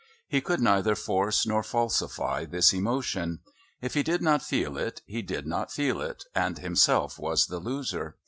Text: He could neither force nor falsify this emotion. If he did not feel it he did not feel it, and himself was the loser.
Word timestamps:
He 0.27 0.41
could 0.41 0.59
neither 0.61 0.95
force 0.95 1.45
nor 1.45 1.61
falsify 1.61 2.45
this 2.45 2.73
emotion. 2.73 3.41
If 3.81 3.93
he 3.93 4.01
did 4.01 4.23
not 4.23 4.41
feel 4.41 4.75
it 4.75 5.03
he 5.05 5.21
did 5.21 5.45
not 5.45 5.71
feel 5.71 6.01
it, 6.01 6.23
and 6.33 6.57
himself 6.57 7.19
was 7.19 7.45
the 7.45 7.59
loser. 7.59 8.17